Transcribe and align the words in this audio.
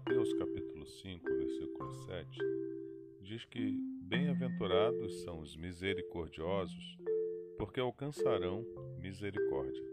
Mateus 0.00 0.32
capítulo 0.32 0.86
5, 0.86 1.24
versículo 1.28 1.92
7, 2.06 2.38
diz 3.20 3.44
que 3.44 3.78
bem-aventurados 4.02 5.20
são 5.22 5.40
os 5.40 5.54
misericordiosos, 5.54 6.98
porque 7.58 7.78
alcançarão 7.78 8.64
misericórdia. 8.98 9.84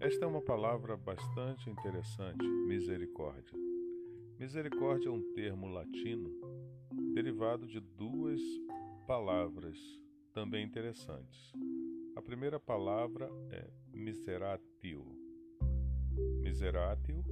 Esta 0.00 0.24
é 0.24 0.28
uma 0.28 0.40
palavra 0.40 0.96
bastante 0.96 1.68
interessante, 1.68 2.42
misericórdia. 2.66 3.58
Misericórdia 4.38 5.10
é 5.10 5.12
um 5.12 5.34
termo 5.34 5.68
latino 5.68 6.30
derivado 7.14 7.66
de 7.66 7.78
duas 7.78 8.40
palavras 9.06 9.78
também 10.32 10.64
interessantes. 10.64 11.52
A 12.16 12.22
primeira 12.22 12.58
palavra 12.58 13.30
é 13.50 13.68
miseratio. 13.92 15.04
Miseratio 16.40 17.22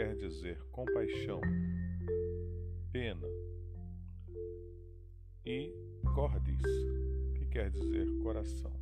quer 0.00 0.16
dizer 0.16 0.58
compaixão, 0.72 1.42
pena, 2.90 3.28
e 5.44 5.74
cordis, 6.14 6.62
que 7.34 7.44
quer 7.44 7.70
dizer 7.70 8.06
coração. 8.22 8.72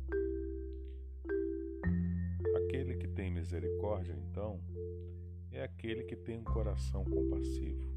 Aquele 2.55 2.95
que 2.95 3.05
tem 3.09 3.29
misericórdia, 3.29 4.13
então, 4.13 4.61
é 5.51 5.61
aquele 5.61 6.05
que 6.05 6.15
tem 6.15 6.37
um 6.37 6.43
coração 6.45 7.03
compassivo, 7.03 7.91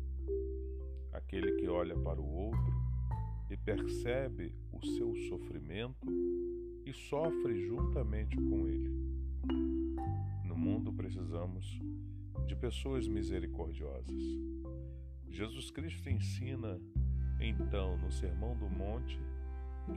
aquele 1.13 1.53
que 1.61 1.69
olha 1.69 1.97
para 1.97 2.21
o 2.21 2.29
outro 2.29 2.75
e 3.49 3.57
percebe 3.57 4.53
o 4.73 4.85
seu 4.85 5.15
sofrimento 5.29 6.09
e 6.85 6.93
sofre 6.93 7.69
juntamente 7.69 8.37
com 8.37 8.67
ele. 8.67 8.91
No 10.45 10.57
mundo 10.57 10.93
precisamos 10.93 11.81
de 12.47 12.55
pessoas 12.57 13.07
misericordiosas. 13.09 14.23
Jesus 15.29 15.71
Cristo 15.71 16.09
ensina, 16.09 16.79
então, 17.41 17.97
no 17.99 18.11
Sermão 18.13 18.57
do 18.57 18.69
Monte, 18.69 19.19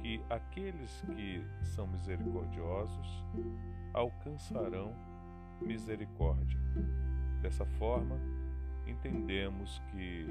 que 0.01 0.21
aqueles 0.29 1.01
que 1.01 1.43
são 1.65 1.87
misericordiosos 1.87 3.07
alcançarão 3.93 4.95
misericórdia. 5.61 6.59
Dessa 7.41 7.65
forma, 7.77 8.19
entendemos 8.87 9.81
que 9.91 10.25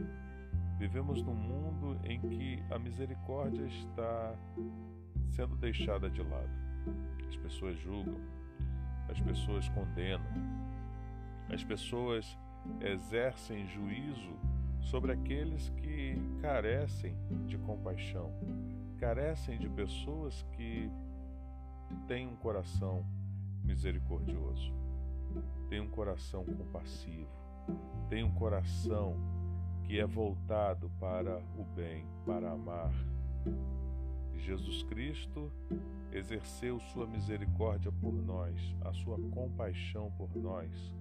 vivemos 0.78 1.22
num 1.22 1.34
mundo 1.34 2.00
em 2.04 2.20
que 2.20 2.62
a 2.70 2.78
misericórdia 2.78 3.64
está 3.66 4.36
sendo 5.30 5.56
deixada 5.56 6.10
de 6.10 6.22
lado. 6.22 6.50
As 7.28 7.36
pessoas 7.36 7.78
julgam, 7.78 8.20
as 9.08 9.20
pessoas 9.20 9.68
condenam, 9.70 10.24
as 11.50 11.62
pessoas 11.62 12.38
exercem 12.80 13.66
juízo 13.66 14.36
sobre 14.80 15.12
aqueles 15.12 15.70
que 15.70 16.16
carecem 16.40 17.16
de 17.46 17.58
compaixão, 17.58 18.32
carecem 18.98 19.58
de 19.58 19.68
pessoas 19.68 20.42
que 20.52 20.90
têm 22.06 22.26
um 22.26 22.36
coração 22.36 23.04
misericordioso, 23.62 24.72
têm 25.68 25.80
um 25.80 25.88
coração 25.88 26.44
compassivo, 26.44 27.28
têm 28.08 28.22
um 28.22 28.32
coração 28.32 29.16
que 29.84 29.98
é 29.98 30.06
voltado 30.06 30.90
para 30.98 31.38
o 31.58 31.64
bem, 31.64 32.06
para 32.24 32.50
amar. 32.50 32.92
Jesus 34.36 34.82
Cristo 34.84 35.50
exerceu 36.12 36.78
sua 36.80 37.06
misericórdia 37.06 37.90
por 37.92 38.12
nós, 38.12 38.74
a 38.82 38.92
sua 38.92 39.18
compaixão 39.30 40.10
por 40.12 40.34
nós 40.36 40.92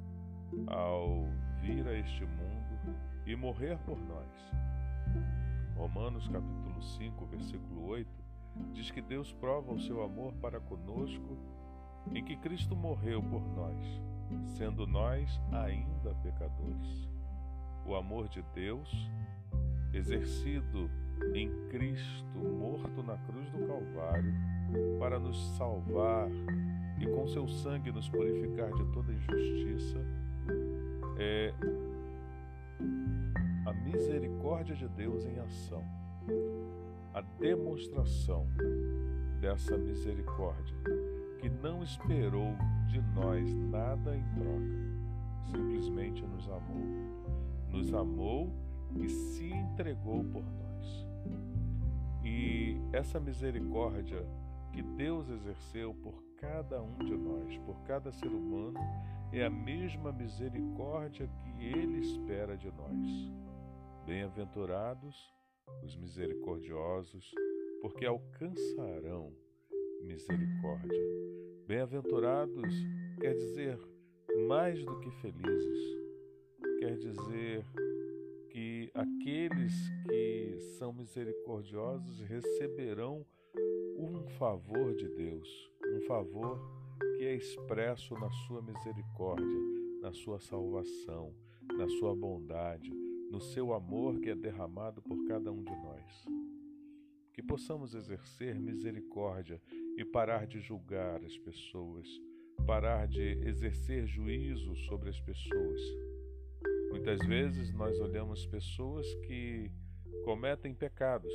ao 0.67 1.27
vir 1.61 1.87
a 1.87 1.97
este 1.97 2.25
mundo 2.25 2.97
e 3.25 3.35
morrer 3.35 3.77
por 3.79 3.97
nós. 3.97 4.53
Romanos 5.75 6.27
capítulo 6.27 6.81
5, 6.81 7.25
versículo 7.25 7.85
8 7.87 8.23
diz 8.73 8.91
que 8.91 9.01
Deus 9.01 9.31
prova 9.33 9.73
o 9.73 9.79
seu 9.79 10.03
amor 10.03 10.33
para 10.35 10.59
conosco 10.59 11.37
em 12.13 12.23
que 12.23 12.35
Cristo 12.35 12.75
morreu 12.75 13.21
por 13.21 13.41
nós, 13.55 14.01
sendo 14.57 14.85
nós 14.85 15.41
ainda 15.51 16.13
pecadores. 16.21 17.09
O 17.85 17.95
amor 17.95 18.27
de 18.27 18.41
Deus, 18.53 18.89
exercido 19.93 20.89
em 21.33 21.49
Cristo, 21.69 22.37
morto 22.37 23.03
na 23.03 23.17
cruz 23.17 23.49
do 23.51 23.65
Calvário, 23.67 24.33
para 24.99 25.19
nos 25.19 25.37
salvar 25.57 26.29
e 26.99 27.05
com 27.07 27.27
seu 27.27 27.47
sangue 27.47 27.91
nos 27.91 28.09
purificar 28.09 28.71
de 28.71 28.85
toda 28.91 29.11
injustiça, 29.11 29.99
é 31.17 31.53
a 33.65 33.73
misericórdia 33.73 34.75
de 34.75 34.87
Deus 34.89 35.25
em 35.25 35.39
ação, 35.39 35.83
a 37.13 37.21
demonstração 37.39 38.47
dessa 39.39 39.77
misericórdia, 39.77 40.75
que 41.39 41.49
não 41.49 41.83
esperou 41.83 42.55
de 42.87 43.01
nós 43.13 43.53
nada 43.69 44.15
em 44.15 44.23
troca, 44.33 45.51
simplesmente 45.51 46.25
nos 46.25 46.47
amou, 46.47 46.85
nos 47.69 47.93
amou 47.93 48.49
e 48.95 49.09
se 49.09 49.51
entregou 49.51 50.23
por 50.23 50.43
nós. 50.43 51.07
E 52.23 52.77
essa 52.93 53.19
misericórdia 53.19 54.25
que 54.71 54.81
Deus 54.81 55.29
exerceu 55.29 55.93
por 55.93 56.22
cada 56.43 56.81
um 56.81 56.97
de 56.97 57.15
nós, 57.15 57.57
por 57.59 57.81
cada 57.83 58.11
ser 58.11 58.27
humano, 58.27 58.77
é 59.31 59.45
a 59.45 59.49
mesma 59.49 60.11
misericórdia 60.11 61.25
que 61.25 61.65
Ele 61.65 62.01
espera 62.01 62.57
de 62.57 62.69
nós. 62.69 63.31
Bem-aventurados 64.05 65.33
os 65.81 65.95
misericordiosos, 65.95 67.31
porque 67.81 68.05
alcançarão 68.05 69.33
misericórdia. 70.01 71.01
Bem-aventurados 71.65 72.73
quer 73.21 73.35
dizer 73.35 73.79
mais 74.45 74.83
do 74.83 74.99
que 74.99 75.11
felizes, 75.21 75.79
quer 76.79 76.97
dizer 76.97 77.65
que 78.49 78.91
aqueles 78.93 79.73
que 80.09 80.57
são 80.77 80.91
misericordiosos 80.91 82.19
receberão 82.19 83.25
um 83.97 84.27
favor 84.37 84.93
de 84.93 85.07
Deus, 85.07 85.72
favor 86.07 86.59
que 87.17 87.23
é 87.23 87.35
expresso 87.35 88.13
na 88.15 88.29
sua 88.29 88.61
misericórdia, 88.61 89.59
na 90.01 90.11
sua 90.11 90.39
salvação, 90.39 91.33
na 91.77 91.87
sua 91.87 92.15
bondade, 92.15 92.91
no 93.31 93.39
seu 93.39 93.73
amor 93.73 94.19
que 94.19 94.29
é 94.29 94.35
derramado 94.35 95.01
por 95.01 95.25
cada 95.27 95.51
um 95.51 95.63
de 95.63 95.71
nós. 95.71 96.25
Que 97.31 97.41
possamos 97.41 97.95
exercer 97.95 98.59
misericórdia 98.59 99.61
e 99.97 100.03
parar 100.03 100.45
de 100.45 100.59
julgar 100.59 101.23
as 101.23 101.37
pessoas, 101.37 102.07
parar 102.65 103.07
de 103.07 103.39
exercer 103.47 104.05
juízo 104.05 104.75
sobre 104.87 105.09
as 105.09 105.19
pessoas. 105.19 105.81
Muitas 106.89 107.19
vezes 107.25 107.73
nós 107.73 107.99
olhamos 107.99 108.45
pessoas 108.45 109.07
que 109.25 109.71
cometem 110.23 110.75
pecados, 110.75 111.33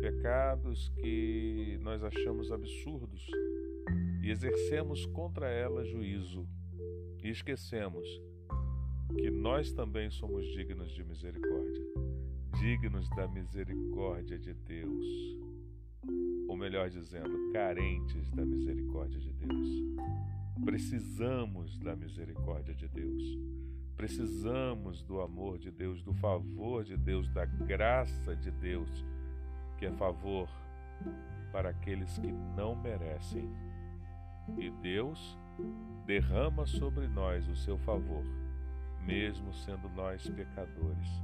pecados 0.00 0.88
que 1.00 1.78
nós 1.80 2.02
achamos 2.02 2.50
absurdos 2.52 3.26
e 4.22 4.30
exercemos 4.30 5.04
contra 5.06 5.48
ela 5.48 5.84
juízo 5.84 6.46
e 7.22 7.28
esquecemos 7.28 8.06
que 9.16 9.30
nós 9.30 9.72
também 9.72 10.10
somos 10.10 10.46
dignos 10.52 10.92
de 10.92 11.02
misericórdia, 11.02 11.84
dignos 12.60 13.08
da 13.10 13.26
misericórdia 13.26 14.38
de 14.38 14.54
Deus, 14.54 15.06
ou 16.46 16.56
melhor 16.56 16.90
dizendo, 16.90 17.52
carentes 17.52 18.30
da 18.30 18.44
misericórdia 18.44 19.18
de 19.18 19.32
Deus. 19.32 19.68
Precisamos 20.64 21.78
da 21.78 21.96
misericórdia 21.96 22.74
de 22.74 22.88
Deus. 22.88 23.22
Precisamos 23.96 25.02
do 25.02 25.20
amor 25.20 25.58
de 25.58 25.70
Deus, 25.70 26.02
do 26.02 26.12
favor 26.14 26.84
de 26.84 26.96
Deus, 26.96 27.28
da 27.30 27.44
graça 27.44 28.36
de 28.36 28.50
Deus 28.50 29.04
que 29.78 29.86
é 29.86 29.92
favor 29.92 30.48
para 31.52 31.70
aqueles 31.70 32.18
que 32.18 32.32
não 32.56 32.74
merecem. 32.74 33.48
E 34.56 34.70
Deus 34.70 35.38
derrama 36.04 36.66
sobre 36.66 37.06
nós 37.06 37.46
o 37.48 37.56
seu 37.56 37.78
favor, 37.78 38.24
mesmo 39.00 39.52
sendo 39.52 39.88
nós 39.90 40.28
pecadores. 40.28 41.22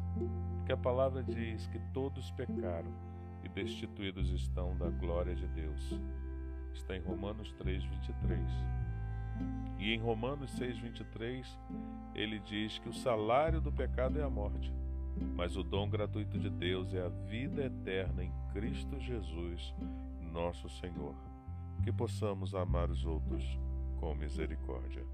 Porque 0.57 0.73
a 0.73 0.77
palavra 0.77 1.23
diz 1.23 1.67
que 1.67 1.79
todos 1.93 2.31
pecaram 2.33 2.93
e 3.43 3.49
destituídos 3.49 4.31
estão 4.31 4.77
da 4.77 4.89
glória 4.89 5.35
de 5.35 5.47
Deus. 5.49 6.01
Está 6.73 6.97
em 6.97 7.03
Romanos 7.03 7.53
3, 7.53 7.85
23. 7.85 8.41
E 9.79 9.93
em 9.93 9.99
Romanos 9.99 10.51
6, 10.53 10.79
23, 10.79 11.59
ele 12.15 12.39
diz 12.39 12.79
que 12.79 12.89
o 12.89 12.95
salário 12.95 13.61
do 13.61 13.73
pecado 13.73 14.19
é 14.19 14.23
a 14.23 14.31
morte 14.31 14.73
mas 15.35 15.57
o 15.57 15.63
dom 15.63 15.89
gratuito 15.89 16.39
de 16.39 16.51
Deus 16.51 16.93
é 16.95 17.05
a 17.05 17.09
vida 17.09 17.65
eterna 17.65 18.25
em 18.25 18.33
Cristo 18.53 18.99
Jesus, 19.01 19.75
nosso 20.33 20.69
Senhor. 20.69 21.15
Que 21.83 21.93
possamos 21.93 22.55
amar 22.55 22.91
os 22.91 23.05
outros 23.05 23.45
com 24.01 24.15
misericórdia. 24.15 25.05